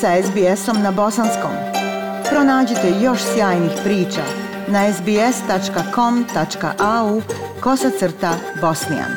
[0.00, 1.50] sa SBS-om na bosanskom.
[2.30, 4.22] Pronađite još sjajnih priča
[4.68, 5.22] na sbs.com.au
[7.60, 9.10] kosacrta bosnijan.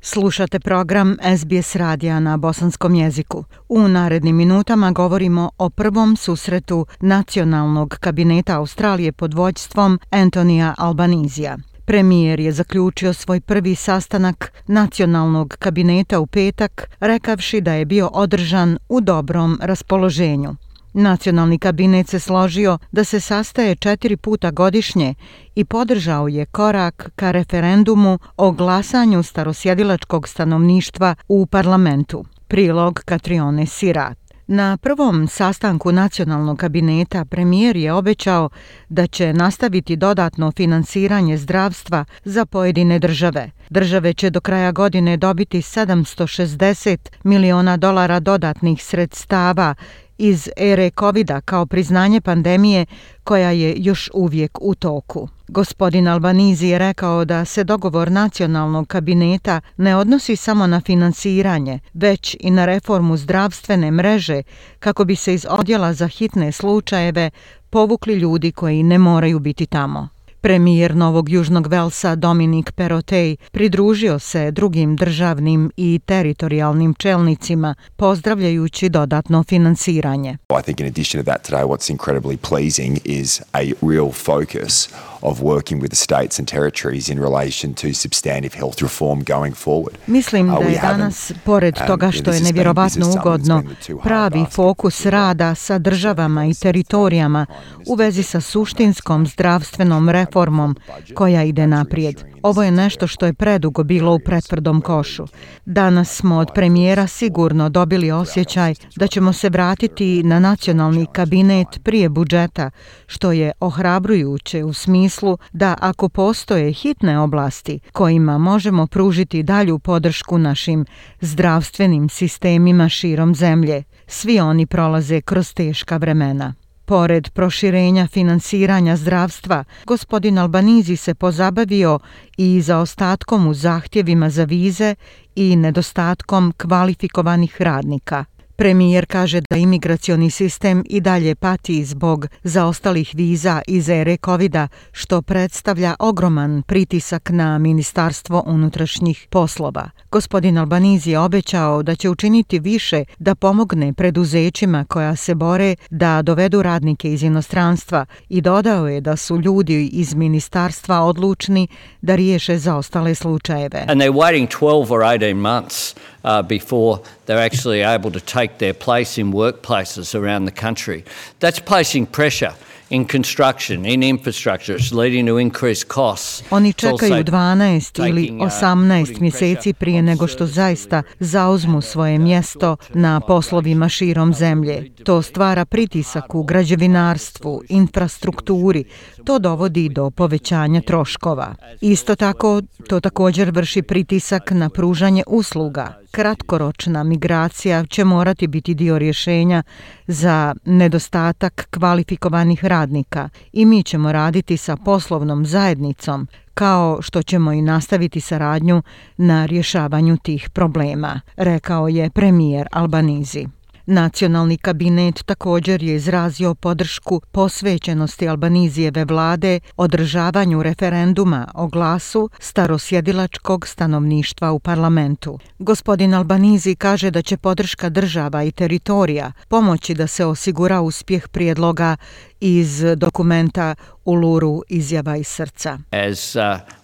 [0.00, 3.44] Slušate program SBS radija na bosanskom jeziku.
[3.68, 11.69] U narednim minutama govorimo o prvom susretu Nacionalnog kabineta Australije pod vođstvom Antonija Albanizija.
[11.90, 18.78] Premijer je zaključio svoj prvi sastanak nacionalnog kabineta u petak, rekavši da je bio održan
[18.88, 20.54] u dobrom raspoloženju.
[20.92, 25.14] Nacionalni kabinet se složio da se sastaje četiri puta godišnje
[25.54, 32.24] i podržao je korak ka referendumu o glasanju starosjedilačkog stanovništva u parlamentu.
[32.48, 34.29] Prilog Katrione Sirat.
[34.52, 38.48] Na prvom sastanku nacionalnog kabineta premijer je obećao
[38.88, 43.50] da će nastaviti dodatno finansiranje zdravstva za pojedine države.
[43.68, 49.74] Države će do kraja godine dobiti 760 miliona dolara dodatnih sredstava
[50.20, 52.86] iz ere covid kao priznanje pandemije
[53.24, 55.28] koja je još uvijek u toku.
[55.48, 62.36] Gospodin Albanizi je rekao da se dogovor nacionalnog kabineta ne odnosi samo na finansiranje, već
[62.40, 64.42] i na reformu zdravstvene mreže
[64.78, 67.30] kako bi se iz odjela za hitne slučajeve
[67.70, 70.08] povukli ljudi koji ne moraju biti tamo.
[70.42, 79.44] Premijer Novog Južnog Velsa Dominik Perotej pridružio se drugim državnim i teritorijalnim čelnicima, pozdravljajući dodatno
[79.44, 80.30] finansiranje.
[80.30, 84.88] I think in addition to that today what's incredibly pleasing is a real focus
[85.20, 89.94] of working with the states and territories in relation to substantive health reform going forward.
[90.06, 93.62] Mislim uh, da je danas, pored um, toga što je nevjerovatno ugodno,
[94.04, 97.46] pravi fokus rada sa državama i teritorijama
[97.86, 100.76] u vezi sa suštinskom zdravstvenom reformom reformom
[101.14, 102.24] koja ide naprijed.
[102.42, 105.26] Ovo je nešto što je predugo bilo u pretvrdom košu.
[105.66, 112.08] Danas smo od premijera sigurno dobili osjećaj da ćemo se vratiti na nacionalni kabinet prije
[112.08, 112.70] budžeta,
[113.06, 120.38] što je ohrabrujuće u smislu da ako postoje hitne oblasti kojima možemo pružiti dalju podršku
[120.38, 120.86] našim
[121.20, 126.59] zdravstvenim sistemima širom zemlje, svi oni prolaze kroz teška vremena.
[126.90, 131.98] Pored proširenja finansiranja zdravstva, gospodin Albanizi se pozabavio
[132.36, 134.94] i za ostatkom u zahtjevima za vize
[135.34, 138.24] i nedostatkom kvalifikovanih radnika.
[138.60, 144.56] Premijer kaže da imigracioni sistem i dalje pati zbog zaostalih viza iz ere covid
[144.92, 149.90] što predstavlja ogroman pritisak na Ministarstvo unutrašnjih poslova.
[150.10, 156.22] Gospodin Albanizi je obećao da će učiniti više da pomogne preduzećima koja se bore da
[156.22, 161.68] dovedu radnike iz inostranstva i dodao je da su ljudi iz ministarstva odlučni
[162.00, 163.84] da riješe zaostale slučajeve.
[163.88, 165.94] And they're waiting 12 or 18 months
[166.24, 171.04] uh, before they're actually able to take their place in workplaces around the country.
[171.38, 172.54] That's placing pressure
[172.90, 176.42] in construction, in infrastructure, it's leading to increased costs.
[176.50, 183.20] Oni čekaju 12 ili 18 uh, mjeseci prije nego što zaista zauzmu svoje mjesto na
[183.20, 184.90] poslovima širom zemlje.
[185.04, 188.84] To stvara pritisak u građevinarstvu, infrastrukturi.
[189.24, 191.54] To dovodi do povećanja troškova.
[191.80, 198.98] Isto tako, to također vrši pritisak na pružanje usluga kratkoročna migracija će morati biti dio
[198.98, 199.62] rješenja
[200.06, 207.52] za nedostatak kvalifikovanih radnika radnika i mi ćemo raditi sa poslovnom zajednicom kao što ćemo
[207.52, 208.82] i nastaviti saradnju
[209.16, 213.46] na rješavanju tih problema, rekao je premijer Albanizi.
[213.86, 224.52] Nacionalni kabinet također je izrazio podršku posvećenosti Albanizijeve vlade održavanju referenduma o glasu starosjedilačkog stanovništva
[224.52, 225.38] u parlamentu.
[225.58, 231.96] Gospodin Albanizi kaže da će podrška država i teritorija pomoći da se osigura uspjeh prijedloga
[232.40, 233.74] iz dokumenta
[234.04, 235.78] Uluru izjava iz srca.
[235.90, 236.42] As uh,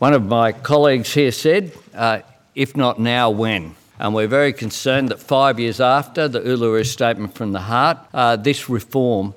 [0.00, 2.20] one of my colleagues here said, uh,
[2.54, 3.70] if not now, when?
[3.98, 8.42] And we're very concerned that five years after the Uluru Statement from the Heart, uh,
[8.42, 9.32] this reform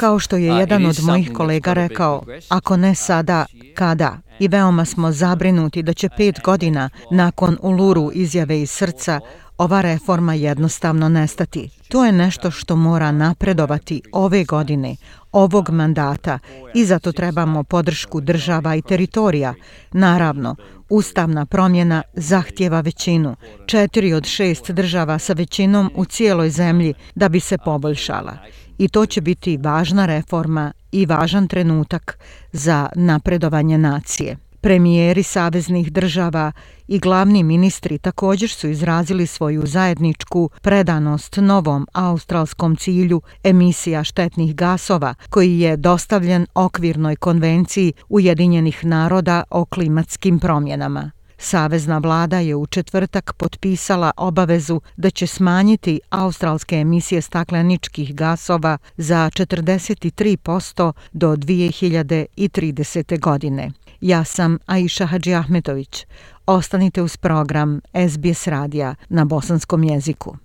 [0.00, 4.18] Kao što je uh, jedan od mojih kolega rekao, ako ne sada, kada?
[4.38, 9.20] I veoma smo zabrinuti da će pet godina nakon Uluru izjave iz srca
[9.58, 11.68] ova reforma jednostavno nestati.
[11.88, 14.96] To je nešto što mora napredovati ove godine,
[15.32, 16.38] ovog mandata
[16.74, 19.54] i zato trebamo podršku država i teritorija.
[19.92, 20.56] Naravno,
[20.88, 23.36] ustavna promjena zahtjeva većinu.
[23.66, 28.36] Četiri od šest država sa većinom u cijeloj zemlji da bi se poboljšala.
[28.78, 32.18] I to će biti važna reforma i važan trenutak
[32.52, 34.36] za napredovanje nacije.
[34.64, 36.52] Premijeri saveznih država
[36.88, 45.14] i glavni ministri također su izrazili svoju zajedničku predanost novom australskom cilju emisija štetnih gasova
[45.30, 51.10] koji je dostavljen okvirnoj konvenciji Ujedinjenih naroda o klimatskim promjenama.
[51.38, 59.30] Savezna vlada je u četvrtak potpisala obavezu da će smanjiti australske emisije stakleničkih gasova za
[59.34, 63.20] 43% do 2030.
[63.20, 63.70] godine.
[64.00, 66.06] Ja sam Aisha Hadži Ahmetović.
[66.46, 70.36] Ostanite uz program SBS radija na bosanskom jeziku.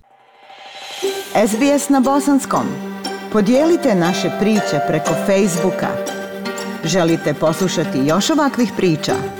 [1.48, 2.66] SBS na bosanskom.
[3.32, 5.88] Podijelite naše priče preko Facebooka.
[6.84, 9.39] Želite poslušati još ovakvih priča?